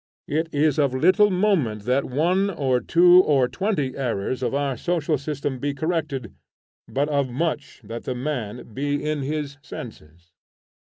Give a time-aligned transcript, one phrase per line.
[0.27, 5.15] It is of little moment that one or two or twenty errors of our social
[5.15, 6.33] system be corrected,
[6.87, 10.31] but of much that the man be in his senses.